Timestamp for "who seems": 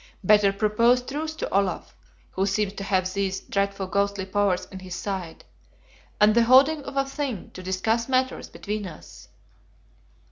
2.31-2.73